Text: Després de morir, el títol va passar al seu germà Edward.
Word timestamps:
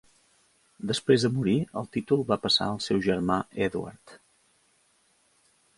Després 0.91 1.25
de 1.25 1.31
morir, 1.33 1.53
el 1.81 1.85
títol 1.97 2.25
va 2.33 2.39
passar 2.47 2.69
al 2.71 2.81
seu 2.87 3.03
germà 3.11 3.39
Edward. 3.69 4.17